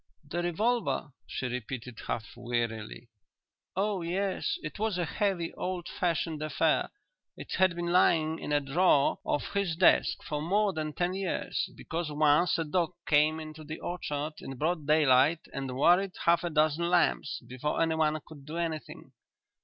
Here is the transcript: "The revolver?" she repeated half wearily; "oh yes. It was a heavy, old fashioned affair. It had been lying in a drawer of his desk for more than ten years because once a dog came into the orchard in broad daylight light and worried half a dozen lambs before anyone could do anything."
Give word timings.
"The 0.27 0.41
revolver?" 0.41 1.11
she 1.27 1.45
repeated 1.45 1.99
half 2.07 2.35
wearily; 2.35 3.09
"oh 3.75 4.01
yes. 4.01 4.57
It 4.63 4.79
was 4.79 4.97
a 4.97 5.05
heavy, 5.05 5.53
old 5.53 5.87
fashioned 5.87 6.41
affair. 6.41 6.89
It 7.37 7.51
had 7.59 7.75
been 7.75 7.93
lying 7.93 8.39
in 8.39 8.51
a 8.51 8.59
drawer 8.61 9.19
of 9.23 9.53
his 9.53 9.75
desk 9.75 10.23
for 10.23 10.41
more 10.41 10.73
than 10.73 10.93
ten 10.93 11.13
years 11.13 11.69
because 11.77 12.11
once 12.11 12.57
a 12.57 12.63
dog 12.65 12.93
came 13.05 13.39
into 13.39 13.63
the 13.63 13.79
orchard 13.79 14.33
in 14.39 14.57
broad 14.57 14.87
daylight 14.87 15.41
light 15.45 15.47
and 15.53 15.75
worried 15.77 16.13
half 16.25 16.43
a 16.43 16.49
dozen 16.49 16.89
lambs 16.89 17.39
before 17.47 17.79
anyone 17.79 18.19
could 18.27 18.43
do 18.43 18.57
anything." 18.57 19.11